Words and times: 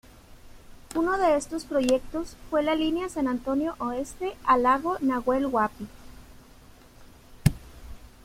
Uno 0.95 1.19
de 1.19 1.35
estos 1.37 1.65
proyectos 1.65 2.35
fue 2.49 2.63
la 2.63 2.73
línea 2.73 3.07
San 3.07 3.27
Antonio 3.27 3.75
Oeste 3.77 4.35
a 4.47 4.57
Lago 4.57 4.97
Nahuel 4.99 5.45
Huapi. 5.45 5.87